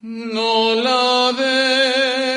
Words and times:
No 0.00 0.76
la 0.76 1.32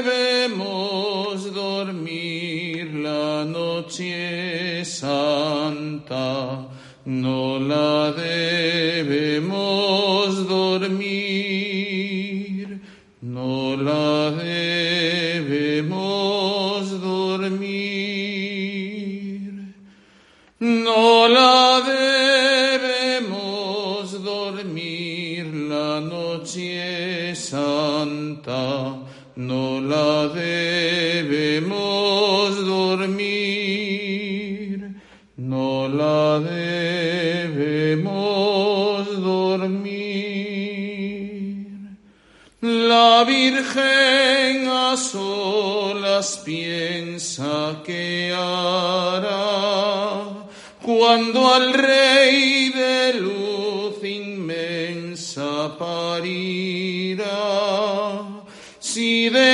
debemos 0.01 1.53
dormir 1.53 2.91
la 2.95 3.45
noche 3.45 4.83
santa, 4.83 6.70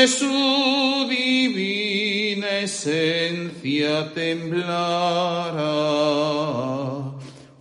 su 0.06 1.08
divina 1.10 2.60
esencia 2.60 4.14
temblará, 4.14 5.64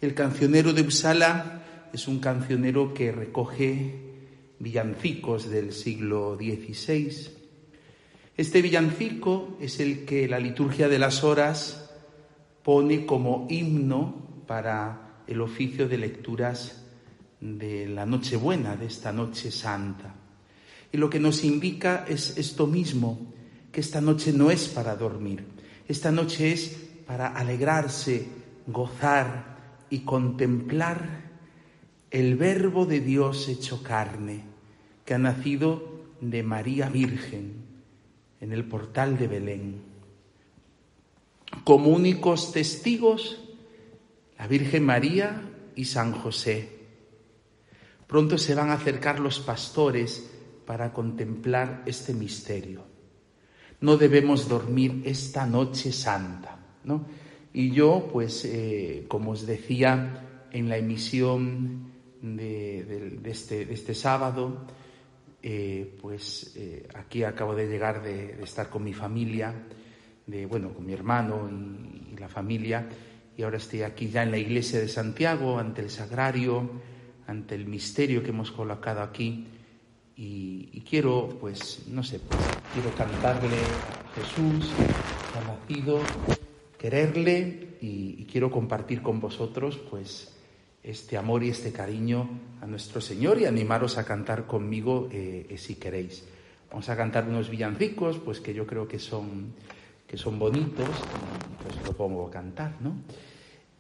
El 0.01 0.15
cancionero 0.15 0.73
de 0.73 0.83
Uppsala 0.83 1.63
es 1.93 2.09
un 2.09 2.19
cancionero 2.19 2.93
que 2.93 3.13
recoge 3.13 3.95
villancicos 4.59 5.49
del 5.49 5.73
siglo 5.73 6.37
XVI. 6.37 7.36
Este 8.37 8.61
villancico 8.61 9.57
es 9.63 9.81
el 9.81 10.05
que 10.05 10.29
la 10.29 10.39
liturgia 10.39 10.89
de 10.89 10.99
las 10.99 11.25
horas 11.25 11.91
pone 12.63 13.07
como 13.07 13.47
himno 13.49 14.43
para 14.47 15.23
el 15.27 15.41
oficio 15.41 15.89
de 15.89 15.97
lecturas 15.97 16.85
de 17.41 17.89
la 17.89 18.05
Nochebuena, 18.05 18.77
de 18.77 18.87
esta 18.87 19.11
Noche 19.11 19.51
Santa. 19.51 20.15
Y 20.93 20.99
lo 20.99 21.09
que 21.09 21.19
nos 21.19 21.45
indica 21.45 22.05
es 22.07 22.37
esto 22.37 22.67
mismo, 22.67 23.33
que 23.73 23.81
esta 23.81 24.03
noche 24.03 24.35
no 24.35 24.51
es 24.51 24.69
para 24.69 24.97
dormir, 24.97 25.43
esta 25.89 26.13
noche 26.13 26.53
es 26.53 26.77
para 27.07 27.29
alegrarse, 27.29 28.27
gozar 28.67 29.87
y 29.89 30.01
contemplar 30.01 31.31
el 32.11 32.37
Verbo 32.37 32.85
de 32.85 33.01
Dios 33.01 33.49
hecho 33.49 33.83
carne, 33.83 34.43
que 35.07 35.15
ha 35.15 35.19
nacido 35.19 36.05
de 36.21 36.43
María 36.43 36.91
Virgen 36.91 37.66
en 38.41 38.53
el 38.53 38.65
portal 38.65 39.19
de 39.19 39.27
Belén. 39.29 39.83
Como 41.65 41.91
únicos 41.91 42.53
testigos, 42.53 43.41
la 44.39 44.47
Virgen 44.47 44.85
María 44.85 45.43
y 45.75 45.85
San 45.85 46.13
José. 46.13 46.77
Pronto 48.07 48.39
se 48.39 48.55
van 48.55 48.71
a 48.71 48.75
acercar 48.75 49.21
los 49.21 49.41
pastores 49.41 50.31
para 50.65 50.93
contemplar 50.93 51.83
este 51.87 52.15
misterio. 52.15 52.85
No 53.81 53.97
debemos 53.97 54.49
dormir 54.49 55.03
esta 55.05 55.47
noche 55.47 55.93
santa, 55.93 56.59
¿no? 56.85 57.07
Y 57.53 57.71
yo, 57.71 58.09
pues, 58.13 58.45
eh, 58.45 59.07
como 59.09 59.31
os 59.33 59.47
decía 59.47 60.47
en 60.53 60.69
la 60.69 60.77
emisión 60.77 61.93
de, 62.21 63.19
este, 63.25 63.65
de 63.65 63.75
este, 63.75 63.95
sábado, 63.95 64.67
eh, 65.49 65.97
pues 66.03 66.55
eh, 66.57 66.89
aquí 66.93 67.23
acabo 67.23 67.55
de 67.55 67.69
llegar 67.69 68.03
de, 68.03 68.43
estar 68.43 68.69
con 68.69 68.83
mi 68.83 68.93
familia, 68.93 69.55
de, 70.27 70.45
bueno, 70.45 70.75
con 70.75 70.85
mi 70.85 70.93
hermano 70.93 71.49
y, 71.49 72.17
la 72.19 72.29
familia, 72.29 72.89
y 73.37 73.43
ahora 73.45 73.59
estoy 73.59 73.83
aquí 73.83 74.09
ya 74.09 74.25
en 74.25 74.33
la 74.33 74.39
iglesia 74.39 74.81
de 74.81 74.89
Santiago, 74.89 75.61
ante 75.61 75.83
el 75.83 75.91
sagrario, 75.91 76.69
ante 77.29 77.55
el 77.55 77.67
misterio 77.67 78.25
que 78.25 78.31
hemos 78.31 78.51
colocado 78.51 79.03
aquí 79.03 79.47
y, 80.17 80.81
quiero, 80.81 81.29
pues, 81.41 81.85
no 81.87 82.03
sé, 82.03 82.19
pues, 82.19 82.41
quiero 82.75 82.91
cantarle 82.97 83.57
a 83.57 84.15
Jesús, 84.17 84.73
que 84.75 85.39
ha 85.39 85.45
nacido, 85.45 86.01
quererle 86.77 87.77
y, 87.81 88.25
quiero 88.25 88.51
compartir 88.51 89.01
con 89.01 89.21
vosotros, 89.21 89.79
pues, 89.91 90.36
este 90.87 91.19
amor 91.19 91.43
y 91.43 91.49
este 91.49 91.73
cariño 91.73 92.29
a 92.63 92.67
nuestro 92.67 93.01
Señor 93.01 93.41
y 93.41 93.45
animaros 93.45 93.99
a 93.99 94.05
cantar 94.05 94.47
conmigo 94.47 95.09
eh, 95.11 95.47
eh, 95.51 95.59
si 95.59 95.75
queréis. 95.75 96.25
Vamos 96.71 96.89
a 96.89 96.97
cantar 96.97 97.29
unos 97.29 97.51
villancicos, 97.51 98.19
pues 98.19 98.41
que 98.41 98.55
yo 98.55 98.67
creo 98.67 98.87
que 98.87 99.01
son, 99.01 99.53
que 100.07 100.17
son 100.17 100.39
bonitos, 100.39 100.89
pues 101.63 101.85
lo 101.85 101.93
pongo 101.93 102.31
cantar, 102.31 102.75
¿no? 102.81 102.99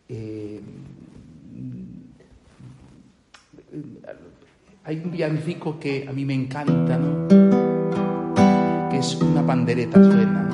Eh, 0.08 0.60
hay 4.82 4.96
un 4.96 5.10
villancico 5.12 5.78
que 5.78 6.06
a 6.08 6.12
mí 6.12 6.24
me 6.24 6.34
encanta, 6.34 6.98
¿no? 6.98 7.28
Que 8.90 8.98
es 8.98 9.14
una 9.14 9.46
pandereta 9.46 10.02
suena. 10.02 10.48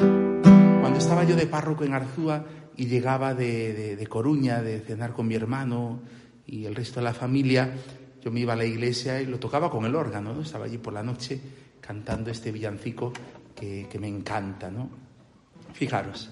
Cuando 0.80 0.98
estaba 0.98 1.24
yo 1.24 1.34
de 1.34 1.46
párroco 1.46 1.84
en 1.84 1.94
Arzúa 1.94 2.44
y 2.76 2.86
llegaba 2.86 3.34
de, 3.34 3.72
de, 3.72 3.96
de, 3.96 4.06
Coruña, 4.06 4.62
de 4.62 4.80
cenar 4.80 5.12
con 5.12 5.26
mi 5.28 5.34
hermano 5.34 6.00
y 6.46 6.64
el 6.64 6.74
resto 6.74 7.00
de 7.00 7.04
la 7.04 7.14
familia, 7.14 7.72
yo 8.22 8.30
me 8.30 8.40
iba 8.40 8.52
a 8.52 8.56
la 8.56 8.64
iglesia 8.64 9.20
y 9.20 9.26
lo 9.26 9.38
tocaba 9.38 9.70
con 9.70 9.84
el 9.84 9.94
órgano, 9.94 10.32
¿no? 10.32 10.42
Estaba 10.42 10.66
allí 10.66 10.78
por 10.78 10.92
la 10.92 11.02
noche 11.02 11.40
cantando 11.80 12.30
este 12.30 12.52
villancico 12.52 13.12
que, 13.54 13.86
que 13.90 13.98
me 13.98 14.08
encanta, 14.08 14.70
¿no? 14.70 14.88
Fijaros. 15.72 16.30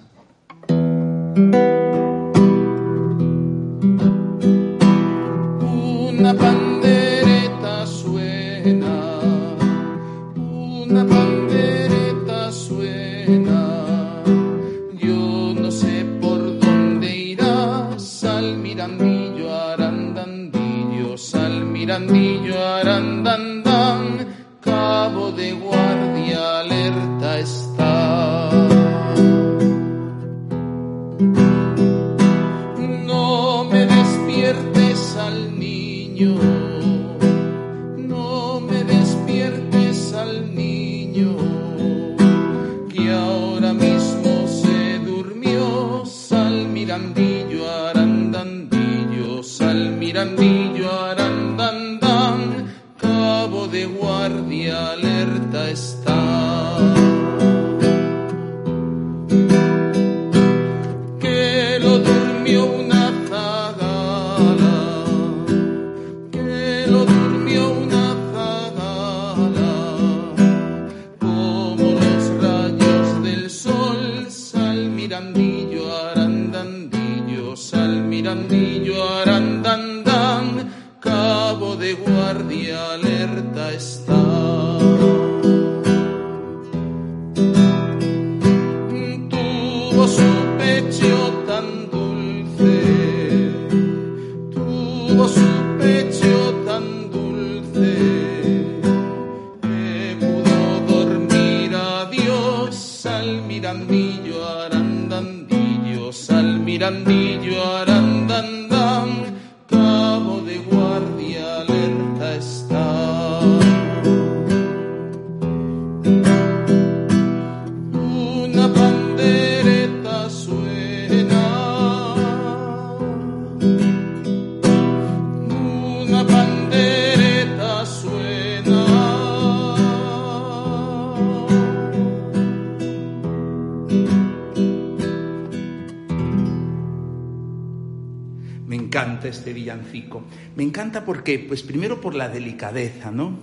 Este 139.30 139.52
villancico. 139.52 140.24
Me 140.56 140.62
encanta 140.62 141.04
porque, 141.04 141.38
pues 141.38 141.62
primero 141.62 142.00
por 142.00 142.14
la 142.14 142.28
delicadeza, 142.28 143.10
¿no? 143.10 143.38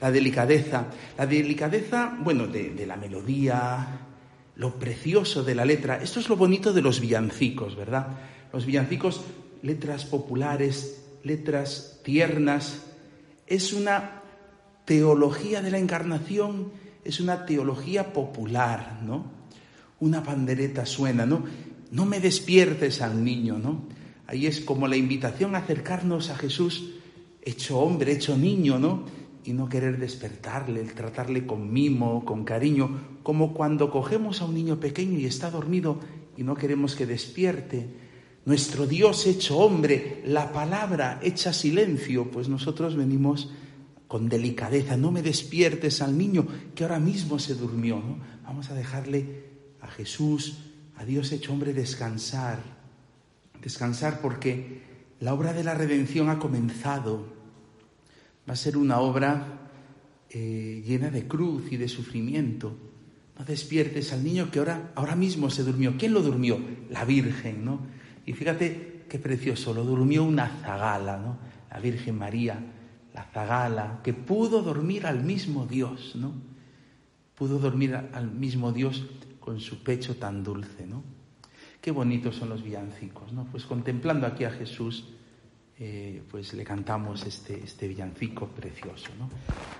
La 0.00 0.10
delicadeza. 0.10 0.86
La 1.16 1.26
delicadeza, 1.26 2.16
bueno, 2.22 2.46
de, 2.46 2.70
de 2.70 2.86
la 2.86 2.96
melodía, 2.96 4.00
lo 4.56 4.74
precioso 4.74 5.42
de 5.42 5.54
la 5.54 5.64
letra. 5.64 6.02
Esto 6.02 6.20
es 6.20 6.28
lo 6.28 6.36
bonito 6.36 6.72
de 6.72 6.82
los 6.82 7.00
villancicos, 7.00 7.76
¿verdad? 7.76 8.08
Los 8.52 8.66
villancicos, 8.66 9.22
letras 9.62 10.04
populares, 10.04 11.04
letras 11.24 12.00
tiernas. 12.04 12.82
Es 13.46 13.72
una 13.72 14.22
teología 14.84 15.62
de 15.62 15.70
la 15.70 15.78
encarnación, 15.78 16.72
es 17.04 17.20
una 17.20 17.46
teología 17.46 18.12
popular, 18.12 19.00
¿no? 19.02 19.24
Una 20.00 20.22
pandereta 20.22 20.86
suena, 20.86 21.24
¿no? 21.24 21.44
No 21.90 22.04
me 22.04 22.20
despiertes 22.20 23.00
al 23.00 23.22
niño, 23.22 23.58
¿no? 23.58 23.82
Ahí 24.28 24.46
es 24.46 24.60
como 24.60 24.86
la 24.88 24.96
invitación 24.96 25.54
a 25.54 25.60
acercarnos 25.60 26.28
a 26.28 26.36
Jesús 26.36 26.90
hecho 27.40 27.78
hombre, 27.78 28.12
hecho 28.12 28.36
niño, 28.36 28.78
¿no? 28.78 29.06
Y 29.42 29.54
no 29.54 29.70
querer 29.70 29.98
despertarle, 29.98 30.82
el 30.82 30.92
tratarle 30.92 31.46
con 31.46 31.72
mimo, 31.72 32.26
con 32.26 32.44
cariño, 32.44 33.18
como 33.22 33.54
cuando 33.54 33.90
cogemos 33.90 34.42
a 34.42 34.44
un 34.44 34.52
niño 34.52 34.78
pequeño 34.78 35.18
y 35.18 35.24
está 35.24 35.50
dormido 35.50 35.98
y 36.36 36.42
no 36.42 36.54
queremos 36.54 36.94
que 36.94 37.06
despierte. 37.06 37.88
Nuestro 38.44 38.86
Dios 38.86 39.26
hecho 39.26 39.56
hombre, 39.60 40.22
la 40.26 40.52
palabra 40.52 41.20
hecha 41.22 41.54
silencio, 41.54 42.30
pues 42.30 42.50
nosotros 42.50 42.96
venimos 42.96 43.50
con 44.08 44.28
delicadeza, 44.28 44.98
no 44.98 45.10
me 45.10 45.22
despiertes 45.22 46.02
al 46.02 46.18
niño 46.18 46.46
que 46.74 46.84
ahora 46.84 47.00
mismo 47.00 47.38
se 47.38 47.54
durmió, 47.54 47.96
¿no? 47.96 48.18
Vamos 48.44 48.68
a 48.68 48.74
dejarle 48.74 49.44
a 49.80 49.86
Jesús, 49.86 50.58
a 50.96 51.06
Dios 51.06 51.32
hecho 51.32 51.54
hombre, 51.54 51.72
descansar, 51.72 52.77
descansar 53.62 54.20
porque 54.20 54.82
la 55.20 55.34
obra 55.34 55.52
de 55.52 55.64
la 55.64 55.74
redención 55.74 56.28
ha 56.28 56.38
comenzado. 56.38 57.26
Va 58.48 58.52
a 58.52 58.56
ser 58.56 58.76
una 58.76 59.00
obra 59.00 59.70
eh, 60.30 60.82
llena 60.86 61.10
de 61.10 61.26
cruz 61.26 61.72
y 61.72 61.76
de 61.76 61.88
sufrimiento. 61.88 62.76
No 63.38 63.44
despiertes 63.44 64.12
al 64.12 64.24
niño 64.24 64.50
que 64.50 64.58
ahora, 64.58 64.92
ahora 64.94 65.16
mismo 65.16 65.50
se 65.50 65.62
durmió. 65.62 65.96
¿Quién 65.98 66.12
lo 66.12 66.22
durmió? 66.22 66.58
La 66.90 67.04
Virgen, 67.04 67.64
¿no? 67.64 67.80
Y 68.26 68.32
fíjate 68.32 69.04
qué 69.08 69.18
precioso, 69.18 69.72
lo 69.72 69.84
durmió 69.84 70.24
una 70.24 70.48
zagala, 70.62 71.18
¿no? 71.18 71.38
La 71.70 71.80
Virgen 71.80 72.18
María, 72.18 72.58
la 73.14 73.24
zagala, 73.24 74.00
que 74.02 74.12
pudo 74.12 74.62
dormir 74.62 75.06
al 75.06 75.22
mismo 75.22 75.66
Dios, 75.66 76.14
¿no? 76.14 76.32
Pudo 77.34 77.58
dormir 77.58 77.94
al 77.94 78.30
mismo 78.30 78.72
Dios 78.72 79.06
con 79.40 79.60
su 79.60 79.82
pecho 79.82 80.16
tan 80.16 80.44
dulce, 80.44 80.86
¿no? 80.86 81.02
Qué 81.88 81.92
bonitos 81.92 82.36
son 82.36 82.50
los 82.50 82.62
villancicos, 82.62 83.32
¿no? 83.32 83.46
Pues 83.50 83.64
contemplando 83.64 84.26
aquí 84.26 84.44
a 84.44 84.50
Jesús, 84.50 85.06
eh, 85.78 86.20
pues 86.30 86.52
le 86.52 86.62
cantamos 86.62 87.24
este, 87.24 87.64
este 87.64 87.88
villancico 87.88 88.46
precioso, 88.46 89.08
¿no? 89.18 89.30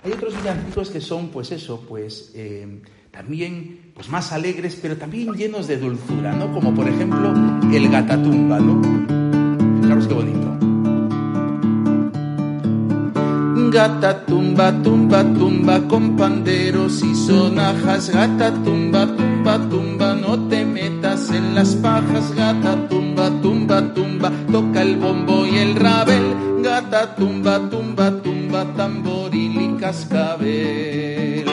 Hay 0.03 0.13
otros 0.13 0.35
villancicos 0.35 0.89
que 0.89 1.01
son, 1.01 1.29
pues 1.29 1.51
eso, 1.51 1.85
pues 1.87 2.31
eh, 2.33 2.81
también 3.11 3.91
pues 3.93 4.09
más 4.09 4.31
alegres, 4.31 4.79
pero 4.81 4.97
también 4.97 5.33
llenos 5.33 5.67
de 5.67 5.77
dulzura, 5.77 6.33
¿no? 6.33 6.51
Como 6.51 6.73
por 6.73 6.89
ejemplo 6.89 7.31
el 7.71 7.89
Gatatumba, 7.89 8.59
¿no? 8.59 8.81
Fijaros 9.83 10.07
qué 10.07 10.13
bonito. 10.15 10.49
Gata 13.71 14.25
tumba, 14.25 14.71
tumba, 14.81 15.21
tumba 15.21 15.87
con 15.87 16.17
panderos 16.17 17.03
y 17.03 17.13
sonajas. 17.13 18.09
Gata 18.09 18.51
tumba, 18.63 19.05
tumba, 19.15 19.69
tumba, 19.69 20.15
no 20.15 20.48
las 21.59 21.75
pajas. 21.75 22.33
Gata 22.35 22.87
tumba, 22.87 23.29
tumba, 23.41 23.93
tumba, 23.93 24.31
toca 24.49 24.81
el 24.81 24.95
bombo 24.95 25.45
y 25.45 25.57
el 25.57 25.75
rabel. 25.75 26.25
Gata 26.63 27.15
tumba, 27.15 27.59
tumba, 27.69 28.11
tumba, 28.23 28.63
tamboril 28.77 29.61
y 29.61 29.67
cascabel. 29.81 31.45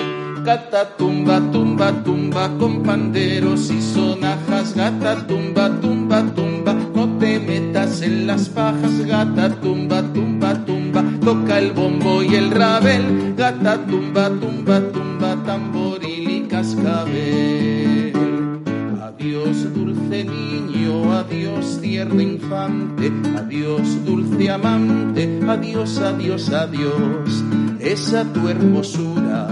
Gata 0.44 0.96
tumba, 0.96 1.40
tumba, 1.50 1.88
tumba 2.04 2.44
con 2.56 2.84
panderos 2.84 3.68
y 3.70 3.82
sonajas. 3.82 4.76
Gata 4.76 5.26
tumba, 5.26 5.64
tumba, 5.80 6.22
tumba, 6.36 6.72
no 6.94 7.04
te 7.18 7.40
metas 7.40 8.00
en 8.02 8.28
las 8.28 8.48
pajas. 8.48 8.94
Gata 9.04 9.50
tumba, 9.60 10.02
tumba, 10.14 10.54
tumba, 10.66 11.02
toca 11.20 11.58
el 11.58 11.72
bombo 11.72 12.22
y 12.22 12.32
el 12.36 12.52
rabel. 12.52 13.34
Gata 13.36 13.74
tumba, 13.88 14.28
tumba, 14.28 14.76
tumba, 14.92 14.95
adiós, 25.86 26.52
adiós. 26.52 27.44
Esa 27.78 28.24
tu 28.24 28.48
hermosura, 28.48 29.46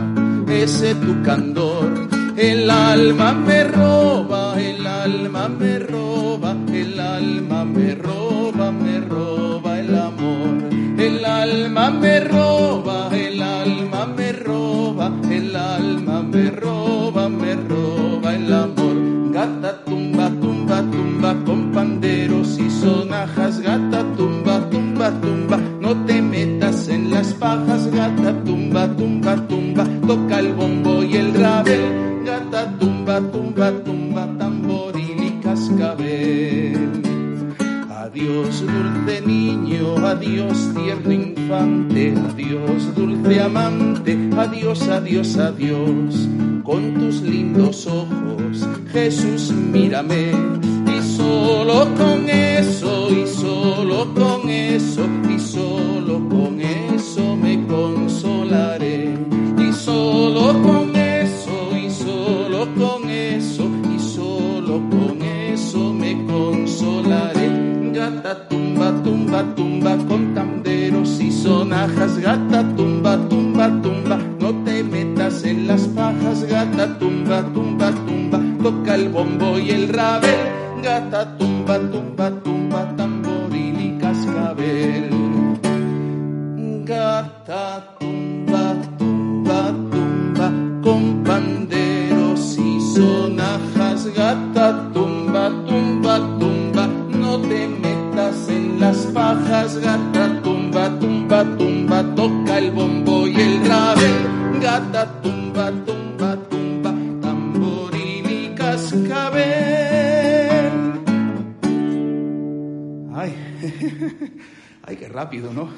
ese 0.49 0.95
tu 0.97 1.23
candor, 1.23 2.09
el 2.37 2.69
alma 2.69 3.33
me 3.33 3.65
roba, 3.65 4.61
el 4.61 4.85
alma 4.87 5.49
me 5.49 5.79
roba, 5.79 6.57
el 6.73 6.99
alma 6.99 7.65
me 7.65 7.95
roba, 7.95 8.73
me 8.73 9.01
roba 9.01 9.79
el 9.79 9.95
amor. 9.95 10.55
El 10.99 11.25
alma 11.25 11.91
me 11.91 12.21
roba, 12.21 13.11
el 13.13 13.43
alma 13.43 14.07
me 14.07 14.33
roba, 14.33 15.13
el 15.31 15.55
alma 15.55 16.23
me 16.23 16.51
roba, 16.51 17.29
me 17.29 17.55
roba 17.55 18.35
el 18.35 18.53
amor. 18.53 18.97
Gata 19.33 19.85
tumba, 19.85 20.31
tumba, 20.41 20.83
tumba 20.93 21.35
con 21.45 21.73
panderos 21.73 22.59
y 22.59 22.71
sonajas. 22.71 23.61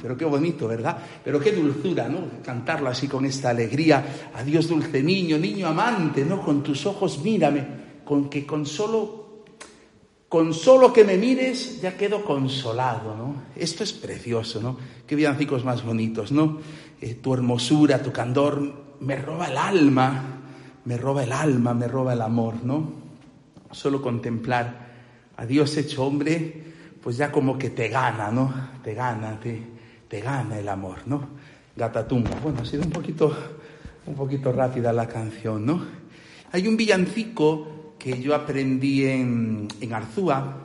Pero 0.07 0.17
qué 0.17 0.25
bonito, 0.25 0.69
¿verdad? 0.69 0.99
Pero 1.25 1.41
qué 1.41 1.51
dulzura, 1.51 2.09
¿no? 2.09 2.41
Cantarlo 2.41 2.89
así 2.89 3.09
con 3.09 3.25
esta 3.25 3.51
alegría. 3.51 4.31
Adiós, 4.37 4.69
dulce 4.69 5.03
niño, 5.03 5.37
niño 5.37 5.67
amante, 5.67 6.25
¿no? 6.25 6.43
Con 6.43 6.63
tus 6.63 6.87
ojos 6.87 7.19
mírame, 7.25 7.67
con 8.05 8.31
que 8.31 8.47
con 8.47 8.65
solo 8.65 9.43
con 10.29 10.55
solo 10.55 10.93
que 10.93 11.03
me 11.03 11.17
mires 11.17 11.81
ya 11.81 11.97
quedo 11.97 12.25
consolado, 12.25 13.17
¿no? 13.17 13.35
Esto 13.57 13.83
es 13.83 13.93
precioso, 13.93 14.63
¿no? 14.63 14.77
Qué 15.09 15.17
villancicos 15.17 15.65
más 15.65 15.85
bonitos, 15.85 16.31
¿no? 16.31 16.61
Eh, 17.01 17.15
tu 17.15 17.35
hermosura, 17.35 18.01
tu 18.01 18.13
candor 18.13 18.97
me 19.01 19.17
roba 19.17 19.49
el 19.49 19.57
alma, 19.57 20.23
me 20.85 20.97
roba 20.97 21.25
el 21.25 21.33
alma, 21.33 21.75
me 21.75 21.89
roba 21.89 22.13
el 22.13 22.23
amor, 22.23 22.63
¿no? 22.63 22.93
Solo 23.73 24.01
contemplar 24.01 24.87
a 25.37 25.45
Dios 25.45 25.77
hecho 25.77 26.05
hombre, 26.05 26.63
pues 27.03 27.17
ya 27.17 27.33
como 27.33 27.59
que 27.59 27.71
te 27.71 27.89
gana, 27.89 28.31
¿no? 28.31 28.55
Te 28.85 28.95
gana, 28.95 29.41
te, 29.41 29.76
te 30.09 30.21
gana 30.21 30.59
el 30.59 30.69
amor, 30.69 30.99
¿no? 31.07 31.29
Gatatumba. 31.77 32.31
Bueno, 32.43 32.61
ha 32.63 32.65
sido 32.65 32.83
un 32.83 32.91
poquito, 32.91 33.37
un 34.07 34.15
poquito 34.15 34.53
rápida 34.53 34.93
la 34.93 35.09
canción, 35.09 35.67
¿no? 35.67 35.85
Hay 36.53 36.67
un 36.67 36.77
villancico 36.77 37.95
que 37.99 38.21
yo 38.21 38.35
aprendí 38.35 39.05
en, 39.05 39.69
en 39.81 39.93
Arzúa, 39.93 40.63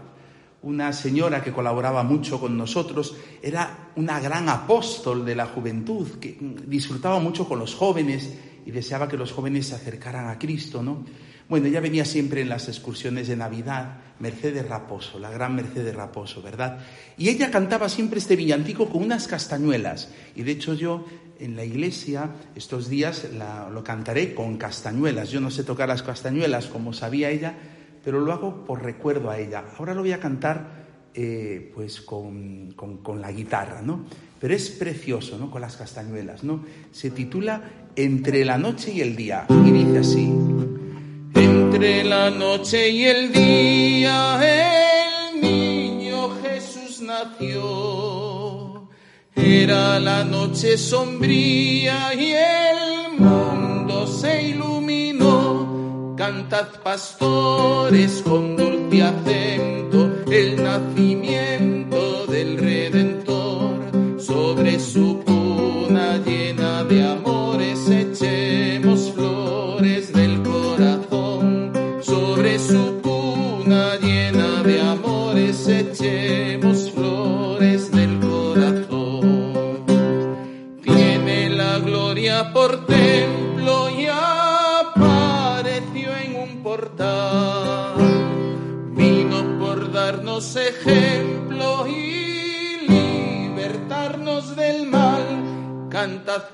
una 0.63 0.93
señora 0.93 1.43
que 1.43 1.51
colaboraba 1.51 2.03
mucho 2.03 2.39
con 2.39 2.55
nosotros, 2.55 3.15
era 3.41 3.89
una 3.95 4.19
gran 4.19 4.47
apóstol 4.47 5.25
de 5.25 5.35
la 5.35 5.47
juventud, 5.47 6.07
que 6.19 6.37
disfrutaba 6.67 7.19
mucho 7.19 7.47
con 7.47 7.57
los 7.57 7.73
jóvenes 7.73 8.31
y 8.65 8.71
deseaba 8.71 9.07
que 9.07 9.17
los 9.17 9.31
jóvenes 9.31 9.67
se 9.67 9.75
acercaran 9.75 10.29
a 10.29 10.37
Cristo, 10.37 10.83
¿no? 10.83 11.03
Bueno, 11.51 11.67
ella 11.67 11.81
venía 11.81 12.05
siempre 12.05 12.39
en 12.39 12.47
las 12.47 12.69
excursiones 12.69 13.27
de 13.27 13.35
Navidad, 13.35 13.97
Mercedes 14.19 14.65
Raposo, 14.69 15.19
la 15.19 15.29
gran 15.31 15.53
Mercedes 15.53 15.93
Raposo, 15.93 16.41
¿verdad? 16.41 16.79
Y 17.17 17.27
ella 17.27 17.51
cantaba 17.51 17.89
siempre 17.89 18.19
este 18.19 18.37
villancico 18.37 18.87
con 18.87 19.03
unas 19.03 19.27
castañuelas. 19.27 20.13
Y 20.33 20.43
de 20.43 20.53
hecho 20.53 20.75
yo 20.75 21.03
en 21.39 21.57
la 21.57 21.65
iglesia 21.65 22.29
estos 22.55 22.87
días 22.87 23.27
la, 23.37 23.69
lo 23.69 23.83
cantaré 23.83 24.33
con 24.33 24.55
castañuelas. 24.55 25.29
Yo 25.29 25.41
no 25.41 25.51
sé 25.51 25.65
tocar 25.65 25.89
las 25.89 26.03
castañuelas 26.03 26.67
como 26.67 26.93
sabía 26.93 27.29
ella, 27.29 27.53
pero 28.01 28.21
lo 28.21 28.31
hago 28.31 28.63
por 28.63 28.81
recuerdo 28.81 29.29
a 29.29 29.37
ella. 29.37 29.65
Ahora 29.77 29.93
lo 29.93 30.03
voy 30.03 30.13
a 30.13 30.21
cantar 30.21 30.85
eh, 31.13 31.69
pues 31.75 31.99
con, 31.99 32.71
con, 32.77 32.99
con, 32.99 33.19
la 33.19 33.29
guitarra, 33.33 33.81
¿no? 33.81 34.05
Pero 34.39 34.53
es 34.53 34.69
precioso, 34.69 35.37
¿no? 35.37 35.51
Con 35.51 35.59
las 35.59 35.75
castañuelas, 35.75 36.45
¿no? 36.45 36.63
Se 36.93 37.11
titula 37.11 37.89
Entre 37.97 38.45
la 38.45 38.57
noche 38.57 38.93
y 38.93 39.01
el 39.01 39.17
día 39.17 39.47
y 39.49 39.71
dice 39.71 39.97
así. 39.97 40.70
Entre 41.73 42.03
la 42.03 42.29
noche 42.29 42.89
y 42.89 43.05
el 43.05 43.31
día 43.31 44.41
el 44.43 45.39
niño 45.41 46.31
Jesús 46.43 46.99
nació. 46.99 48.89
Era 49.33 49.97
la 49.97 50.25
noche 50.25 50.77
sombría 50.77 52.13
y 52.13 52.33
el 52.33 53.17
mundo 53.17 54.05
se 54.05 54.49
iluminó. 54.49 56.13
Cantad 56.17 56.67
pastores 56.83 58.21
con 58.21 58.57
dulce 58.57 59.03
acento 59.03 60.09
el 60.29 60.61
nacimiento 60.61 62.25
del 62.27 62.57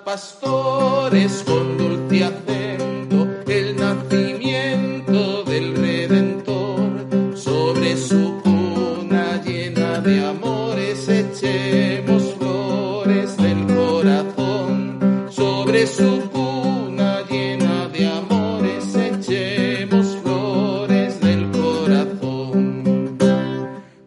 pastores 0.07 1.43
con 1.45 1.77
dulce 1.77 2.23
acento 2.23 3.27
el 3.45 3.75
nacimiento 3.75 5.43
del 5.43 5.75
Redentor. 5.75 7.35
Sobre 7.35 7.97
su 7.97 8.39
cuna 8.41 9.41
llena 9.43 9.99
de 9.99 10.25
amores 10.25 11.09
echemos 11.09 12.23
flores 12.35 13.35
del 13.35 13.67
corazón. 13.67 15.27
Sobre 15.29 15.85
su 15.85 16.21
cuna 16.29 17.23
llena 17.29 17.89
de 17.89 18.07
amores 18.07 18.95
echemos 18.95 20.15
flores 20.23 21.19
del 21.19 21.51
corazón. 21.51 23.17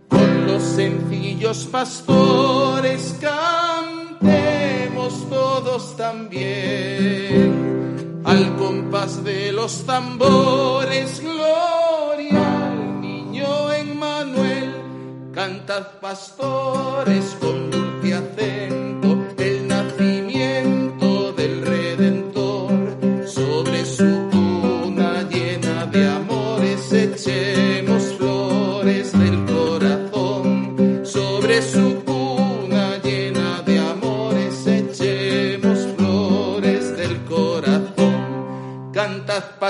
Con 0.08 0.46
los 0.46 0.62
sencillos 0.62 1.66
pastores 1.70 3.18
cantemos 3.20 4.10
todos 5.28 5.59
también. 5.96 7.60
Al 8.24 8.56
compás 8.56 9.22
de 9.24 9.52
los 9.52 9.84
tambores 9.86 11.20
gloria 11.20 12.66
al 12.66 13.00
niño 13.00 13.72
Emmanuel. 13.72 14.74
Cantad 15.32 16.00
pastores 16.00 17.36
con 17.40 17.79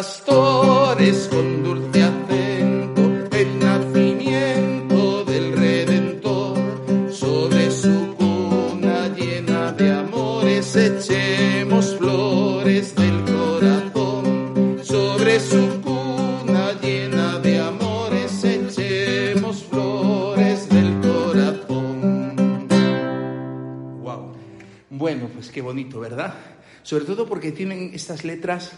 pastores 0.01 1.29
con 1.31 1.63
dulce 1.63 2.03
acento 2.03 3.03
el 3.37 3.59
nacimiento 3.59 5.25
del 5.27 5.53
Redentor. 5.53 6.57
Sobre 7.13 7.71
su 7.71 8.15
cuna 8.17 9.09
llena 9.09 9.73
de 9.73 9.93
amores 9.93 10.75
echemos 10.75 11.97
flores 11.99 12.95
del 12.95 13.25
corazón. 13.25 14.79
Sobre 14.83 15.39
su 15.39 15.83
cuna 15.83 16.81
llena 16.81 17.39
de 17.41 17.61
amores 17.61 18.43
echemos 18.43 19.65
flores 19.65 20.67
del 20.71 20.99
corazón. 21.03 22.69
Wow 24.03 24.33
bueno 24.89 25.29
pues 25.35 25.51
qué 25.51 25.61
bonito 25.61 26.01
verdad 26.01 26.33
sobre 26.83 27.05
todo 27.05 27.27
porque 27.27 27.53
tienen 27.53 27.91
estas 27.93 28.25
letras 28.25 28.73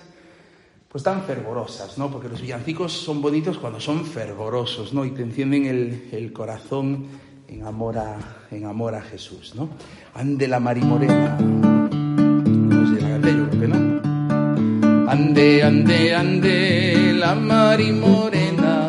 pues 0.93 1.03
tan 1.03 1.23
fervorosas, 1.23 1.97
¿no? 1.97 2.11
Porque 2.11 2.29
los 2.29 2.43
villancicos 2.43 2.93
son 2.93 3.23
bonitos 3.23 3.57
cuando 3.57 3.81
son 3.81 4.05
fervorosos, 4.05 4.93
¿no? 4.93 5.07
Y 5.07 5.13
te 5.13 5.23
encienden 5.23 5.65
el, 5.65 6.11
el 6.13 6.35
corazón 6.35 7.07
en 7.49 7.67
amor, 7.67 7.97
a, 7.97 8.19
en 8.51 8.67
amor 8.67 8.95
a 8.95 9.01
Jesús, 9.01 9.55
¿no? 9.55 9.71
Ande 10.13 10.47
la 10.47 10.61
marimorena. 10.61 11.39
Sé, 11.39 13.01
la 13.01 13.09
canté 13.09 13.35
yo 13.35 13.49
creo 13.49 13.61
que 13.61 13.69
no. 13.69 15.11
Ande, 15.11 15.63
ande, 15.63 16.15
ande, 16.15 17.15
la 17.19 17.35
marimorena. 17.37 18.89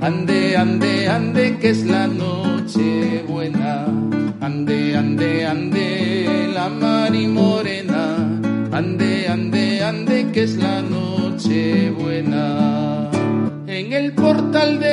Ande, 0.00 0.56
ande, 0.56 1.08
ande, 1.08 1.58
que 1.58 1.68
es 1.68 1.84
la 1.84 2.06
noche 2.06 3.24
buena. 3.28 3.84
Ande, 4.40 4.96
ande, 4.96 5.46
ande, 5.46 6.50
la 6.54 6.70
marimorena. 6.70 8.16
Ande, 8.72 9.28
ande, 9.28 9.61
ande, 9.92 10.30
que 10.32 10.42
es 10.44 10.56
la 10.56 10.82
noche 10.82 11.90
buena. 11.90 13.10
En 13.66 13.92
el 13.92 14.12
portal 14.14 14.80
de 14.80 14.92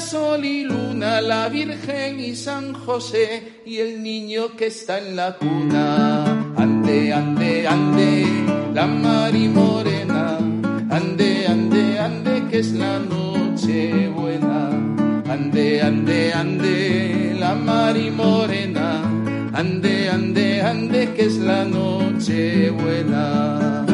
sol 0.00 0.44
y 0.44 0.64
luna, 0.64 1.20
la 1.20 1.48
Virgen 1.48 2.18
y 2.20 2.34
San 2.34 2.72
José 2.72 3.60
y 3.64 3.78
el 3.78 4.02
niño 4.02 4.56
que 4.56 4.66
está 4.66 4.98
en 4.98 5.14
la 5.14 5.36
cuna. 5.36 6.24
Ande, 6.56 7.12
ande, 7.12 7.68
ande, 7.68 8.26
la 8.74 8.86
Mari 8.86 9.48
Morena, 9.48 10.38
ande, 10.90 11.46
ande, 11.46 11.98
ande, 11.98 12.42
que 12.50 12.58
es 12.58 12.72
la 12.72 12.98
noche 12.98 14.08
buena. 14.08 14.70
Ande, 15.28 15.82
ande, 15.82 16.32
ande, 16.32 17.36
la 17.38 17.54
Mari 17.54 18.10
Morena, 18.10 19.02
ande, 19.60 20.08
ande, 20.08 20.62
ande, 20.62 21.12
que 21.14 21.26
es 21.26 21.36
la 21.36 21.64
noche 21.64 22.70
buena. 22.70 23.84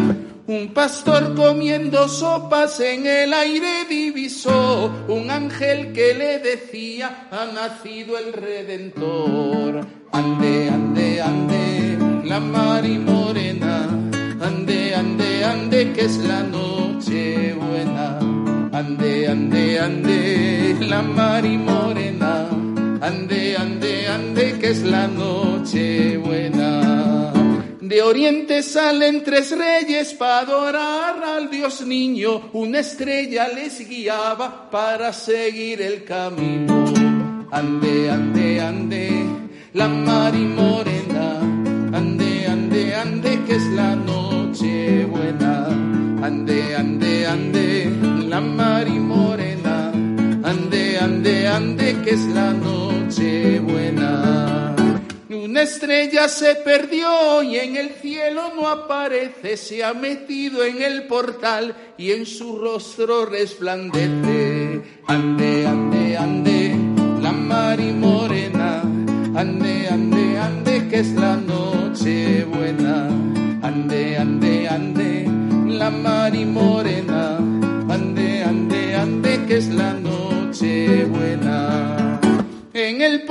Un 0.47 0.69
pastor 0.73 1.35
comiendo 1.35 2.09
sopas 2.09 2.79
en 2.79 3.05
el 3.05 3.33
aire 3.35 3.85
divisó 3.89 4.93
un 5.09 5.29
ángel 5.29 5.93
que 5.93 6.15
le 6.15 6.39
decía, 6.39 7.29
ha 7.33 7.47
nacido 7.53 8.17
el 8.17 8.33
Redentor. 8.33 9.85
Ande, 10.13 10.71
ande, 10.71 11.21
ande, 11.21 11.99
la 12.25 12.39
Mari 12.39 12.99
Morena, 12.99 13.89
ande, 14.41 14.95
ande, 14.95 15.45
ande, 15.45 15.93
que 15.93 16.05
es 16.05 16.19
la 16.19 16.43
noche 16.45 17.55
buena. 17.55 18.19
Ande, 18.73 19.27
ande, 19.27 19.81
ande, 19.81 20.77
la 20.81 21.03
Mari 21.03 21.57
Morena, 21.59 22.47
ande, 23.01 23.57
ande, 23.57 24.09
ande, 24.09 24.59
que 24.59 24.71
es 24.71 24.83
la 24.83 25.07
noche 25.07 26.17
buena. 26.17 27.33
De 27.81 28.03
oriente 28.03 28.63
salen 28.65 29.23
tres 29.23 29.57
reyes 29.57 30.13
para 30.15 30.41
adorar 30.41 31.23
al 31.23 31.49
Dios 31.51 31.87
niño. 31.87 32.51
Una 32.53 32.81
estrella 32.81 33.47
les 33.49 33.89
guiaba 33.89 34.69
para 34.71 35.13
seguir 35.13 35.81
el 35.81 36.03
camino. 36.03 36.85
Ande, 37.53 38.11
ande, 38.11 38.61
ande, 38.61 39.11
la 39.73 39.87
Mari 39.87 40.47
Morena. 40.47 41.39
Ande, 41.93 42.47
ande, 42.49 42.95
ande, 42.97 43.41
que 43.47 43.55
es 43.55 43.67
la 43.69 43.95
noche 43.95 45.05
buena. 45.05 45.67
Ande, 46.27 46.75
ande, 46.75 47.27
ande, 47.27 47.93
la 48.29 48.41
Mari 48.41 48.99
Morena. 48.99 49.93
Ande, 50.43 50.76
que 52.07 52.13
es 52.13 52.27
la 52.29 52.53
noche 52.53 53.59
buena. 53.59 54.77
Una 55.29 55.63
estrella 55.63 56.29
se 56.29 56.55
perdió 56.55 57.43
y 57.43 57.57
en 57.57 57.75
el 57.75 57.91
cielo 58.01 58.53
no 58.55 58.69
aparece, 58.69 59.57
se 59.57 59.83
ha 59.83 59.93
metido 59.93 60.65
en 60.65 60.83
el 60.83 61.09
portal 61.09 61.75
y 61.99 62.13
en 62.13 62.25
su 62.25 62.59
rostro 62.59 63.27
resplandece. 63.27 64.83
Ande, 65.09 65.67
ande, 65.67 66.17
ande, 66.17 66.77
la 67.21 67.33
Mari 67.33 67.91
Morena, 67.91 68.83
ande, 69.35 69.89
ande, 69.89 70.39
ande, 70.39 70.87
que 70.89 71.01
es 71.01 71.13
la 71.15 71.36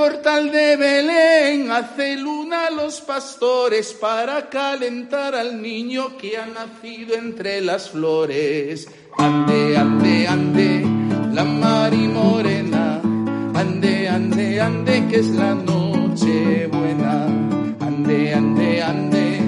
portal 0.06 0.52
de 0.52 0.78
Belén 0.78 1.72
hace 1.72 2.16
luna 2.16 2.70
los 2.70 3.02
pastores 3.02 3.92
para 3.94 4.50
calentar 4.50 5.34
al 5.34 5.60
niño 5.60 6.16
que 6.16 6.38
ha 6.38 6.46
nacido 6.46 7.16
entre 7.16 7.60
las 7.60 7.90
flores. 7.90 8.88
Ande, 9.18 9.76
ande, 9.76 10.28
ande, 10.28 10.86
la 11.34 11.44
Mari 11.44 12.08
Morena. 12.08 13.02
Ande, 13.56 14.08
ande, 14.08 14.62
ande, 14.62 15.08
que 15.10 15.16
es 15.22 15.30
la 15.30 15.56
noche 15.56 16.68
buena. 16.68 17.26
Ande, 17.80 18.36
ande, 18.36 18.84
ande, 18.84 19.40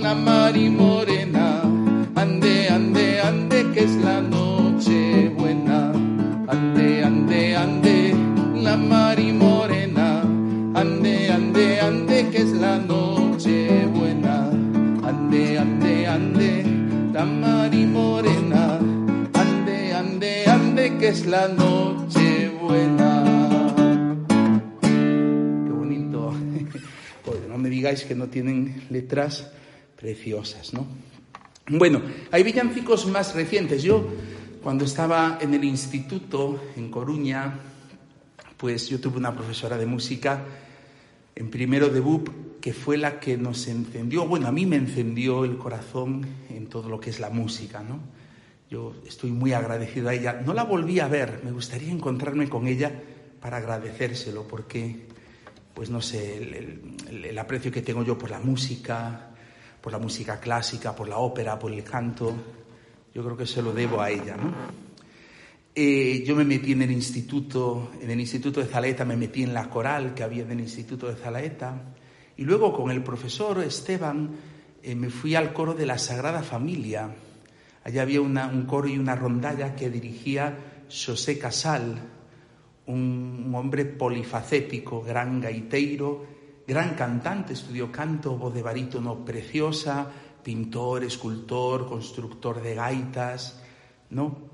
la 0.00 0.14
Mari 0.14 0.70
Morena. 0.70 1.62
Ande, 2.14 2.68
ande, 2.68 3.20
ande, 3.20 3.66
que 3.74 3.80
es 3.80 3.96
la 3.96 4.20
noche 4.20 5.28
buena. 5.36 5.90
Ande, 6.46 7.02
ande, 7.02 7.56
ande, 7.56 8.14
la 8.62 8.76
Mari 8.76 9.32
Morena. 9.32 9.63
Ande, 10.84 11.30
ande, 11.30 11.80
ande, 11.80 12.28
que 12.30 12.42
es 12.42 12.52
la 12.52 12.76
noche 12.76 13.86
buena. 13.86 14.50
Ande, 15.02 15.58
ande, 15.58 16.06
ande, 16.06 16.62
la 17.10 17.24
Mari 17.24 17.86
Morena. 17.86 18.78
Ande, 19.32 19.94
ande, 19.94 20.44
ande, 20.46 20.98
que 20.98 21.08
es 21.08 21.24
la 21.24 21.48
noche 21.48 22.50
buena. 22.60 23.24
Qué 24.82 25.72
bonito. 25.72 26.34
Joder, 27.24 27.48
no 27.48 27.56
me 27.56 27.70
digáis 27.70 28.04
que 28.04 28.14
no 28.14 28.26
tienen 28.26 28.84
letras 28.90 29.50
preciosas, 29.96 30.74
¿no? 30.74 30.86
Bueno, 31.66 32.02
hay 32.30 32.42
villancicos 32.42 33.06
más 33.06 33.34
recientes. 33.34 33.82
Yo, 33.82 34.06
cuando 34.62 34.84
estaba 34.84 35.38
en 35.40 35.54
el 35.54 35.64
instituto 35.64 36.60
en 36.76 36.90
Coruña, 36.90 37.54
pues 38.58 38.90
yo 38.90 39.00
tuve 39.00 39.16
una 39.16 39.34
profesora 39.34 39.78
de 39.78 39.86
música 39.86 40.44
en 41.36 41.50
primero 41.50 41.88
de 41.88 42.00
BUP 42.00 42.28
que 42.60 42.72
fue 42.72 42.96
la 42.96 43.20
que 43.20 43.36
nos 43.36 43.66
encendió, 43.66 44.26
bueno, 44.26 44.46
a 44.46 44.52
mí 44.52 44.64
me 44.64 44.76
encendió 44.76 45.44
el 45.44 45.58
corazón 45.58 46.26
en 46.48 46.66
todo 46.66 46.88
lo 46.88 46.98
que 46.98 47.10
es 47.10 47.20
la 47.20 47.28
música, 47.28 47.82
¿no? 47.82 48.00
Yo 48.70 48.94
estoy 49.06 49.30
muy 49.30 49.52
agradecido 49.52 50.08
a 50.08 50.14
ella. 50.14 50.40
No 50.44 50.54
la 50.54 50.64
volví 50.64 50.98
a 50.98 51.06
ver, 51.06 51.42
me 51.44 51.52
gustaría 51.52 51.92
encontrarme 51.92 52.48
con 52.48 52.66
ella 52.66 52.90
para 53.40 53.58
agradecérselo, 53.58 54.48
porque, 54.48 55.06
pues 55.74 55.90
no 55.90 56.00
sé, 56.00 56.38
el, 56.38 56.54
el, 57.10 57.24
el 57.26 57.38
aprecio 57.38 57.70
que 57.70 57.82
tengo 57.82 58.02
yo 58.02 58.16
por 58.16 58.30
la 58.30 58.40
música, 58.40 59.28
por 59.82 59.92
la 59.92 59.98
música 59.98 60.40
clásica, 60.40 60.96
por 60.96 61.06
la 61.06 61.18
ópera, 61.18 61.58
por 61.58 61.70
el 61.70 61.84
canto, 61.84 62.34
yo 63.14 63.22
creo 63.22 63.36
que 63.36 63.46
se 63.46 63.60
lo 63.60 63.74
debo 63.74 64.00
a 64.00 64.10
ella, 64.10 64.36
¿no? 64.36 64.83
Eh, 65.76 66.22
yo 66.24 66.36
me 66.36 66.44
metí 66.44 66.70
en 66.70 66.82
el 66.82 66.92
instituto, 66.92 67.90
en 68.00 68.08
el 68.08 68.20
instituto 68.20 68.60
de 68.60 68.66
Zalaeta, 68.66 69.04
me 69.04 69.16
metí 69.16 69.42
en 69.42 69.52
la 69.52 69.68
coral 69.68 70.14
que 70.14 70.22
había 70.22 70.44
en 70.44 70.52
el 70.52 70.60
instituto 70.60 71.08
de 71.08 71.16
Zalaeta, 71.16 71.94
y 72.36 72.44
luego 72.44 72.72
con 72.72 72.92
el 72.92 73.02
profesor 73.02 73.60
Esteban 73.60 74.30
eh, 74.84 74.94
me 74.94 75.10
fui 75.10 75.34
al 75.34 75.52
coro 75.52 75.74
de 75.74 75.84
la 75.84 75.98
Sagrada 75.98 76.44
Familia. 76.44 77.12
Allá 77.82 78.02
había 78.02 78.20
una, 78.20 78.46
un 78.46 78.66
coro 78.66 78.86
y 78.86 78.96
una 78.96 79.16
rondalla 79.16 79.74
que 79.74 79.90
dirigía 79.90 80.84
José 80.88 81.40
Casal, 81.40 81.98
un, 82.86 83.44
un 83.48 83.54
hombre 83.56 83.84
polifacético, 83.84 85.02
gran 85.02 85.40
gaiteiro, 85.40 86.24
gran 86.68 86.94
cantante, 86.94 87.52
estudió 87.52 87.90
canto, 87.90 88.38
voz 88.38 88.54
de 88.54 88.62
barítono 88.62 89.24
preciosa, 89.24 90.08
pintor, 90.44 91.02
escultor, 91.02 91.88
constructor 91.88 92.62
de 92.62 92.76
gaitas, 92.76 93.60
¿no? 94.10 94.53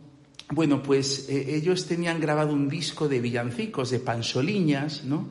Bueno, 0.53 0.83
pues 0.83 1.29
eh, 1.29 1.55
ellos 1.55 1.87
tenían 1.87 2.21
grabado 2.21 2.53
un 2.53 2.69
disco 2.69 3.09
de 3.09 3.21
villancicos, 3.21 3.91
de 3.91 4.01
pancholiñas, 4.01 5.05
¿no? 5.05 5.29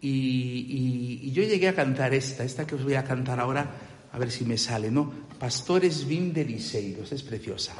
Y, 0.00 1.32
yo 1.32 1.42
llegué 1.42 1.66
a 1.68 1.74
cantar 1.74 2.14
esta, 2.14 2.44
esta 2.44 2.64
que 2.66 2.76
os 2.76 2.84
voy 2.84 2.94
a 2.94 3.02
cantar 3.02 3.40
ahora, 3.40 3.74
a 4.12 4.18
ver 4.18 4.30
si 4.30 4.44
me 4.44 4.56
sale, 4.56 4.88
¿no? 4.90 5.12
Pastores 5.38 6.06
Vindeliseiros, 6.06 7.10
es 7.10 7.22
preciosa. 7.24 7.74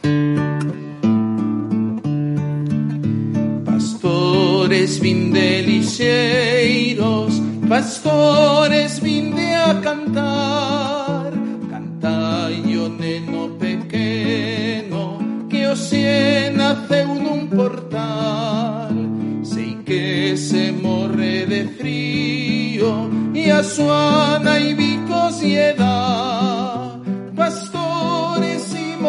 Pastores 3.64 5.00
Vindeliseiros, 5.00 7.40
pastores 7.68 9.00
vinde 9.00 9.54
a 9.54 9.80
cantar, 9.80 10.83
nace 16.84 17.04
un, 17.04 17.48
portal, 17.48 18.94
sei 19.42 19.76
que 19.84 20.36
se 20.36 20.72
morre 20.72 21.46
de 21.46 21.66
frío, 21.78 23.08
y 23.32 23.50
a 23.50 23.62
suana 23.62 24.58
y 24.58 24.74
bicos 24.74 25.42
y 25.42 25.56
pastores 27.34 28.74
y 28.74 29.02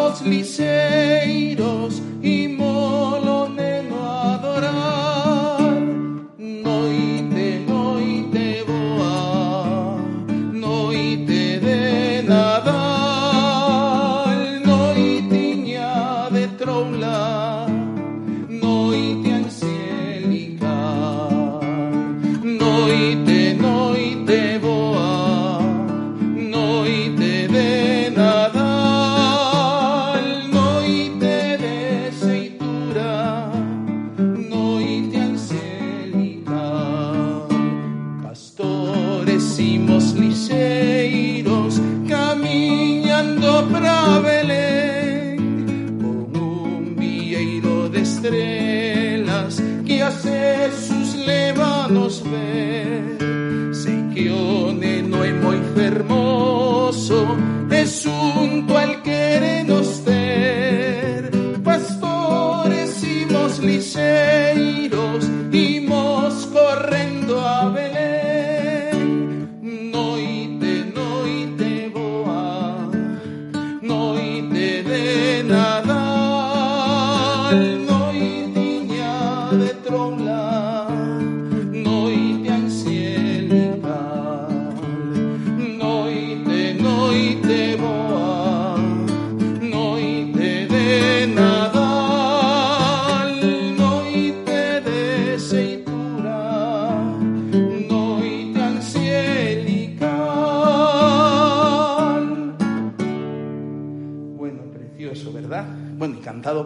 noitiña 79.45 79.65
de 79.65 79.73
troula, 79.81 80.54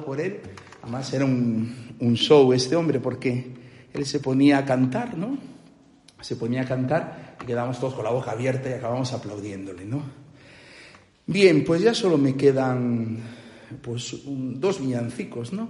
Por 0.06 0.20
él. 0.22 0.40
Además 0.82 1.12
era 1.14 1.26
un, 1.26 1.96
un 2.00 2.16
show 2.16 2.54
este 2.54 2.76
hombre 2.76 3.00
porque 3.00 3.48
él 3.94 4.06
se 4.06 4.20
ponía 4.20 4.60
a 4.60 4.66
cantar, 4.66 5.18
¿no? 5.18 5.38
Se 6.22 6.36
ponía 6.36 6.62
a 6.62 6.66
cantar 6.66 7.38
y 7.42 7.46
quedamos 7.46 7.80
todos 7.80 7.94
con 7.96 8.04
la 8.04 8.12
boca 8.12 8.32
abierta 8.32 8.70
y 8.70 8.74
acabamos 8.74 9.12
aplaudiéndole, 9.14 9.86
¿no? 9.86 10.02
Bien, 11.28 11.64
pues 11.64 11.82
ya 11.82 11.94
solo 11.94 12.18
me 12.18 12.36
quedan 12.36 13.18
pues 13.82 14.14
un- 14.26 14.60
dos 14.60 14.82
villancicos, 14.82 15.54
¿no? 15.54 15.70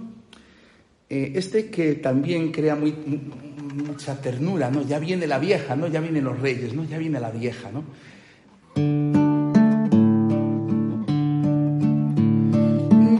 Eh, 1.08 1.32
este 1.34 1.70
que 1.70 1.94
también 1.96 2.50
crea 2.52 2.76
muy, 2.76 2.92
mu- 2.92 3.84
mucha 3.88 4.20
ternura, 4.20 4.70
¿no? 4.70 4.82
Ya 4.82 4.98
viene 4.98 5.26
la 5.26 5.38
vieja, 5.38 5.76
¿no? 5.76 5.86
Ya 5.88 6.00
vienen 6.00 6.24
los 6.24 6.38
reyes, 6.40 6.72
¿no? 6.72 6.84
Ya 6.84 6.98
viene 6.98 7.20
la 7.20 7.30
vieja, 7.30 7.70
¿no? 7.70 7.84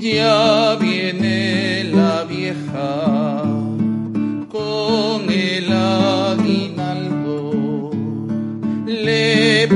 Ya 0.01 0.77
viene 0.81 1.85
la 1.85 2.25
vieja 2.25 3.43
con 4.51 5.29
el 5.29 5.71
aguinaldo. 5.71 7.51
Le 8.87 9.67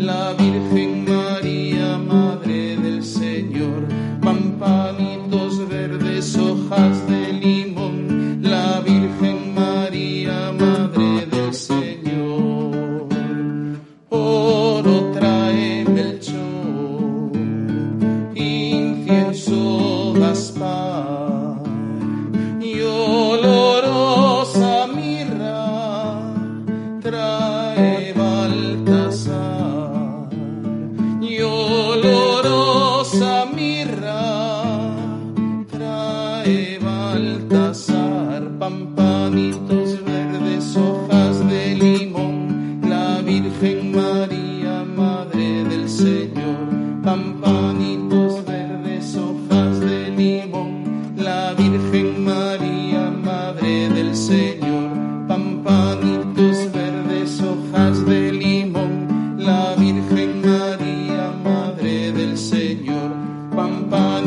la 0.00 0.32
Virgen 0.32 0.79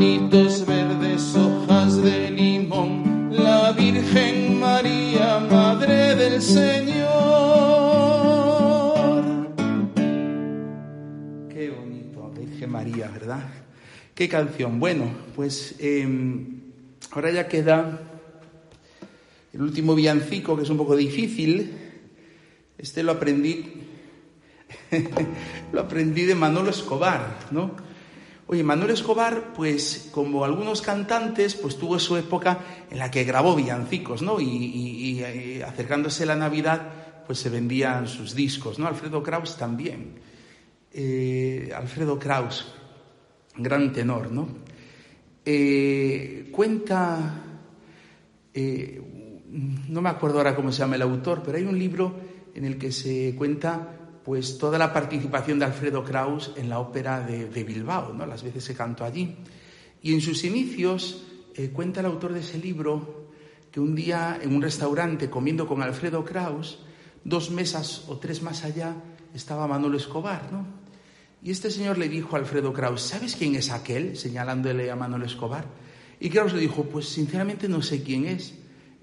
pampanitos 0.03 0.65
verdes, 0.65 1.35
hojas 1.35 2.03
de 2.03 2.29
limón, 2.31 3.29
la 3.31 3.71
Virgen 3.71 4.59
María, 4.59 5.39
Madre 5.39 6.15
del 6.15 6.41
Señor. 6.41 7.03
Qué 11.49 11.69
bonito, 11.69 12.33
Virgen 12.37 12.69
María, 12.69 13.07
¿verdad? 13.07 13.49
Qué 14.13 14.27
canción. 14.27 14.77
Bueno, 14.79 15.05
pues 15.35 15.75
eh, 15.79 16.05
ahora 17.11 17.31
ya 17.31 17.47
queda 17.47 18.01
el 19.53 19.61
último 19.61 19.95
villancico, 19.95 20.57
que 20.57 20.63
es 20.63 20.69
un 20.69 20.77
poco 20.77 20.97
difícil. 20.97 21.77
Este 22.77 23.03
lo 23.03 23.13
aprendí, 23.13 23.83
lo 25.71 25.79
aprendí 25.79 26.23
de 26.23 26.35
Manolo 26.35 26.71
Escobar, 26.71 27.39
¿no? 27.51 27.92
Oye, 28.47 28.63
Manolo 28.63 28.93
Escobar, 28.93 29.53
pues 29.56 30.10
como 30.12 30.43
algunos 30.43 30.82
cantantes, 30.82 31.56
pues 31.56 31.77
tuvo 31.77 31.97
su 31.97 32.17
época 32.17 32.60
en 32.91 32.99
la 32.99 33.10
que 33.10 33.23
grabó 33.23 33.56
villancicos, 33.56 34.21
¿no? 34.21 34.39
Y, 34.41 34.45
y- 34.45 35.10
y, 35.12 35.23
eh, 35.23 35.63
acercándose 35.63 36.25
la 36.25 36.36
Navidad, 36.36 37.23
pues 37.25 37.39
se 37.39 37.49
vendían 37.49 38.08
sus 38.08 38.36
discos, 38.36 38.77
¿no? 38.79 38.88
Alfredo 38.88 39.23
Kraus 39.23 39.56
también. 39.58 40.15
Eh, 40.91 41.71
Alfredo 41.75 42.19
Kraus, 42.19 42.73
gran 43.56 43.93
tenor, 43.93 44.29
¿no? 44.32 44.47
Eh, 45.45 46.49
cuenta, 46.51 47.41
no 49.88 50.01
me 50.01 50.10
acuerdo 50.10 50.38
ahora 50.38 50.56
cómo 50.56 50.71
se 50.71 50.79
llama 50.79 50.95
el 50.95 51.01
autor, 51.01 51.41
pero 51.45 51.58
hay 51.58 51.63
un 51.63 51.79
libro 51.79 52.13
en 52.53 52.65
el 52.65 52.77
que 52.77 52.91
se 52.91 53.34
cuenta 53.38 54.02
pues 54.23 54.57
toda 54.57 54.77
la 54.77 54.93
participación 54.93 55.59
de 55.59 55.65
Alfredo 55.65 56.03
Kraus 56.03 56.51
en 56.55 56.69
la 56.69 56.79
ópera 56.79 57.21
de, 57.21 57.63
Bilbao, 57.63 58.13
¿no? 58.13 58.25
las 58.25 58.43
veces 58.43 58.67
que 58.67 58.73
cantó 58.73 59.03
allí. 59.03 59.36
Y 60.01 60.13
en 60.13 60.21
sus 60.21 60.43
inicios 60.43 61.23
eh, 61.55 61.69
cuenta 61.69 61.99
el 61.99 62.05
autor 62.05 62.33
de 62.33 62.39
ese 62.39 62.57
libro 62.57 63.29
que 63.71 63.79
un 63.79 63.95
día 63.95 64.39
en 64.41 64.55
un 64.55 64.62
restaurante 64.62 65.29
comiendo 65.29 65.67
con 65.67 65.81
Alfredo 65.81 66.23
Kraus, 66.23 66.79
dos 67.23 67.51
mesas 67.51 68.05
o 68.07 68.17
tres 68.17 68.41
más 68.41 68.63
allá 68.63 68.95
estaba 69.33 69.67
Manolo 69.67 69.97
Escobar, 69.97 70.51
¿no? 70.51 70.83
Y 71.41 71.51
este 71.51 71.69
señor 71.69 71.97
le 71.97 72.07
dijo 72.07 72.36
a 72.36 72.39
Alfredo 72.39 72.71
Kraus, 72.71 73.01
¿sabes 73.01 73.36
quién 73.36 73.55
es 73.55 73.69
aquel? 73.69 74.15
señalándole 74.15 74.89
a 74.89 74.95
Manolo 74.95 75.25
Escobar. 75.25 75.65
Y 76.19 76.29
Kraus 76.29 76.53
le 76.53 76.62
dijo, 76.62 76.83
pues 76.86 77.09
sinceramente 77.09 77.67
no 77.67 77.81
sé 77.81 78.01
quién 78.01 78.25
es. 78.25 78.53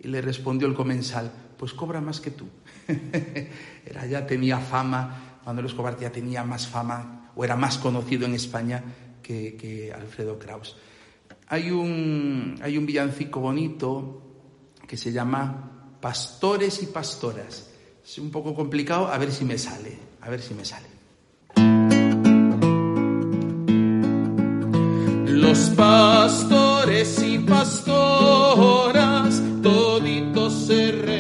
Y 0.03 0.09
le 0.09 0.23
respondió 0.23 0.67
el 0.67 0.75
comensal, 0.75 1.31
pues 1.61 1.75
cobra 1.75 2.01
más 2.01 2.21
que 2.21 2.31
tú. 2.31 2.47
Era 3.87 4.07
ya 4.07 4.27
tenía 4.27 4.59
fama 4.59 5.31
Manuel 5.45 5.67
Escobar 5.67 5.99
ya 5.99 6.13
tenía 6.13 6.45
más 6.45 6.67
fama 6.67 7.31
o 7.35 7.45
era 7.45 7.57
más 7.57 7.79
conocido 7.79 8.27
en 8.27 8.35
España 8.35 8.83
que, 9.23 9.93
Alfredo 9.95 10.39
Kraus. 10.39 10.77
Hay 11.49 11.71
un, 11.71 12.57
hay 12.63 12.77
un 12.77 12.85
villancico 12.85 13.41
bonito 13.41 14.23
que 14.87 14.97
se 14.97 15.13
llama 15.13 15.97
Pastores 16.01 16.83
y 16.83 16.87
Pastoras. 16.87 17.71
Es 18.05 18.19
un 18.19 18.31
poco 18.31 18.55
complicado, 18.55 19.07
a 19.07 19.17
ver 19.19 19.31
si 19.31 19.45
me 19.45 19.57
sale, 19.57 19.97
a 20.21 20.31
ver 20.31 20.41
si 20.41 20.55
me 20.55 20.65
sale. 20.65 20.89
Los 25.27 25.59
pastores 25.71 27.23
y 27.23 27.39
pastoras 27.39 29.41
toditos 29.63 30.67
se 30.67 31.20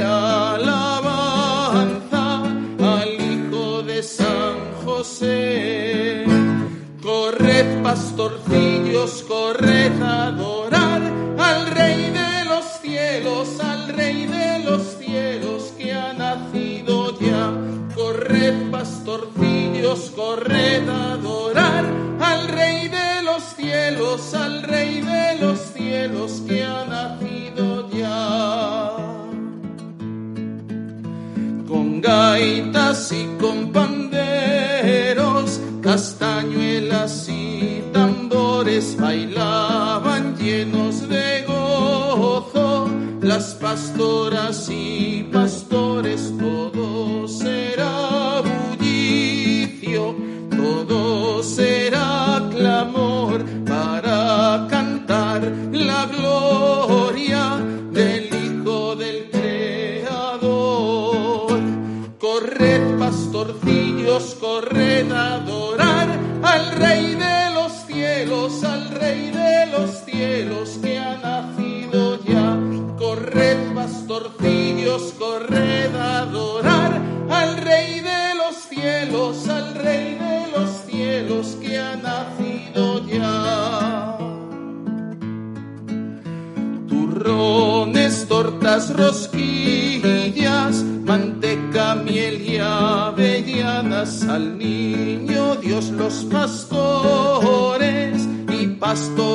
it 0.00 0.06
up. 0.06 0.29
Pastorcillos, 64.00 64.34
corred 64.40 65.12
a 65.12 65.34
adorar 65.34 66.08
al 66.42 66.72
Rey 66.72 67.14
de 67.14 67.50
los 67.54 67.72
cielos, 67.86 68.64
al 68.64 68.90
Rey 68.90 69.30
de 69.30 69.66
los 69.66 69.90
cielos 70.04 70.78
que 70.82 70.98
ha 70.98 71.16
nacido 71.16 72.22
ya. 72.24 72.58
Corred, 72.98 73.74
pastorcillos, 73.74 75.14
corred 75.18 75.94
a 75.94 76.20
adorar 76.20 77.00
al 77.30 77.56
Rey 77.58 78.00
de 78.00 78.34
los 78.36 78.56
cielos, 78.56 79.48
al 79.48 79.74
Rey 79.74 80.14
de 80.14 80.50
los 80.56 80.70
cielos 80.86 81.56
que 81.60 81.78
ha 81.78 81.96
nacido 81.96 83.06
ya. 83.06 84.18
Turrones, 86.88 88.26
tortas, 88.28 88.94
rosquillas, 88.94 89.59
al 94.30 94.58
niño 94.58 95.56
Dios 95.56 95.90
los 95.90 96.24
pastores 96.26 98.28
y 98.48 98.66
pastoras 98.68 99.29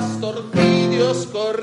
Corred, 0.00 0.50
pastorcillos, 0.50 1.26
corred 1.26 1.59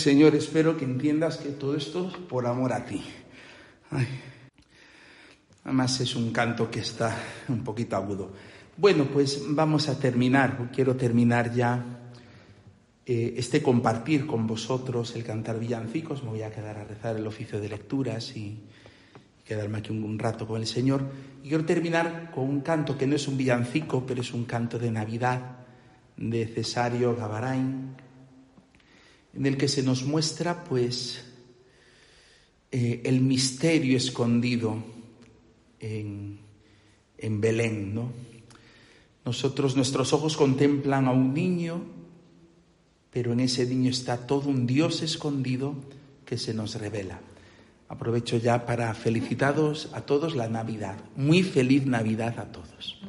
Señor, 0.00 0.34
espero 0.34 0.78
que 0.78 0.86
entiendas 0.86 1.36
que 1.36 1.50
todo 1.50 1.76
esto 1.76 2.08
es 2.08 2.16
por 2.16 2.46
amor 2.46 2.72
a 2.72 2.86
ti. 2.86 3.02
Ay. 3.90 4.08
Además 5.64 6.00
es 6.00 6.16
un 6.16 6.32
canto 6.32 6.70
que 6.70 6.80
está 6.80 7.14
un 7.48 7.62
poquito 7.62 7.96
agudo. 7.96 8.32
Bueno, 8.78 9.04
pues 9.12 9.42
vamos 9.48 9.90
a 9.90 9.98
terminar. 9.98 10.70
Quiero 10.74 10.96
terminar 10.96 11.54
ya 11.54 11.84
eh, 13.04 13.34
este 13.36 13.62
compartir 13.62 14.26
con 14.26 14.46
vosotros 14.46 15.14
el 15.16 15.22
cantar 15.22 15.60
villancicos. 15.60 16.22
Me 16.22 16.30
voy 16.30 16.42
a 16.42 16.50
quedar 16.50 16.78
a 16.78 16.84
rezar 16.84 17.16
el 17.16 17.26
oficio 17.26 17.60
de 17.60 17.68
lecturas 17.68 18.34
y, 18.34 18.58
quedarme 19.44 19.78
aquí 19.78 19.90
un, 19.92 20.02
un 20.02 20.18
rato 20.18 20.46
con 20.46 20.62
el 20.62 20.66
Señor. 20.66 21.04
Y 21.44 21.48
quiero 21.48 21.66
terminar 21.66 22.30
con 22.34 22.44
un 22.44 22.62
canto 22.62 22.96
que 22.96 23.06
no 23.06 23.16
es 23.16 23.28
un 23.28 23.36
villancico, 23.36 24.06
pero 24.06 24.22
es 24.22 24.32
un 24.32 24.46
canto 24.46 24.78
de 24.78 24.90
Navidad 24.90 25.58
de 26.16 26.46
Cesario 26.46 27.14
Gavarain, 27.14 27.96
en 29.34 29.46
el 29.46 29.56
que 29.56 29.68
se 29.68 29.82
nos 29.82 30.04
muestra, 30.04 30.64
pues, 30.64 31.24
eh, 32.72 33.02
el 33.04 33.20
misterio 33.20 33.96
escondido 33.96 34.82
en, 35.78 36.38
en 37.18 37.40
Belén, 37.40 37.94
¿no? 37.94 38.12
Nosotros, 39.24 39.76
nuestros 39.76 40.12
ojos 40.12 40.36
contemplan 40.36 41.06
a 41.06 41.12
un 41.12 41.34
niño, 41.34 41.82
pero 43.12 43.32
en 43.32 43.40
ese 43.40 43.66
niño 43.66 43.90
está 43.90 44.26
todo 44.26 44.48
un 44.48 44.66
Dios 44.66 45.02
escondido 45.02 45.74
que 46.24 46.38
se 46.38 46.54
nos 46.54 46.74
revela. 46.76 47.20
Aprovecho 47.88 48.36
ya 48.36 48.66
para 48.66 48.94
felicitaros 48.94 49.90
a 49.92 50.02
todos 50.02 50.36
la 50.36 50.48
Navidad. 50.48 50.96
Muy 51.16 51.42
feliz 51.42 51.86
Navidad 51.86 52.38
a 52.38 52.52
todos. 52.52 53.00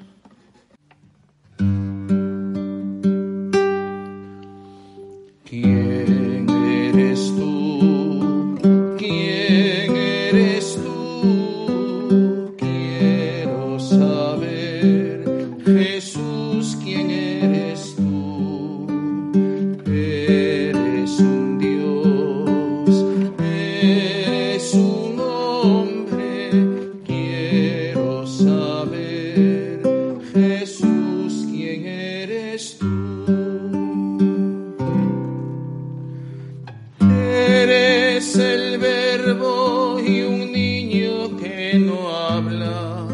Eres 37.34 38.36
el 38.36 38.78
verbo 38.78 39.98
y 40.06 40.22
un 40.22 40.52
niño 40.52 41.38
que 41.38 41.80
no 41.80 42.10
habla, 42.10 43.06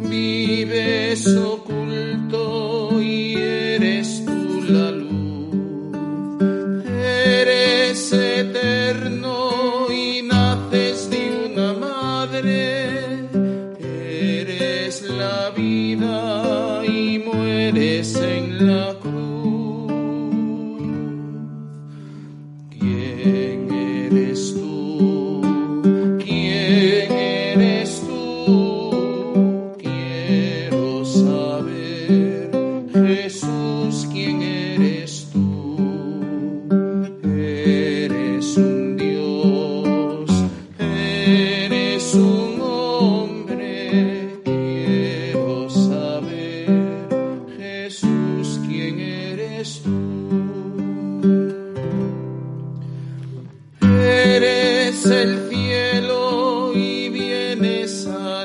vive 0.00 1.14
sobre 1.16 1.57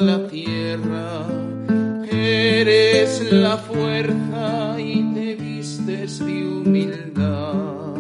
la 0.06 0.28
tierra. 0.28 1.26
Eres 2.12 3.32
la 3.32 3.58
fuerza 3.58 4.76
y 4.78 5.14
te 5.14 5.36
vistes 5.36 6.20
de 6.20 6.46
humildad. 6.46 7.94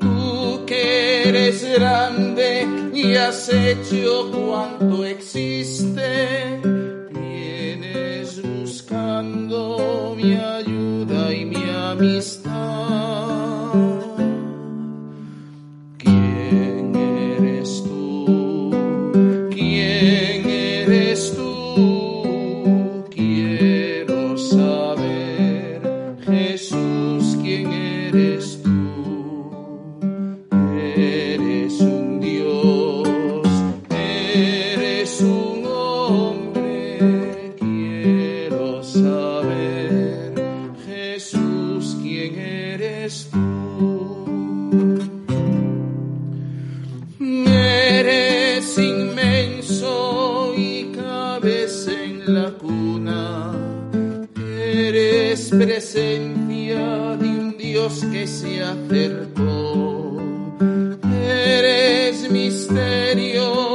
Tú 0.00 0.64
que 0.66 1.28
eres 1.28 1.64
grande 1.74 2.66
y 2.94 3.14
has 3.14 3.48
hecho 3.48 4.30
cuanto 4.30 5.04
existe. 5.04 6.47
eres 54.78 55.50
presencia 55.50 57.16
de 57.16 57.26
un 57.26 57.56
Dios 57.58 58.04
que 58.12 58.26
se 58.26 58.62
acercó. 58.62 60.16
Eres 61.36 62.30
misterio 62.30 63.67